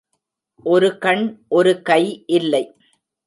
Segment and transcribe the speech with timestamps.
[0.65, 1.21] ஒரு கண்,
[1.47, 2.23] ஒரு கை
[2.25, 2.63] இல்லை.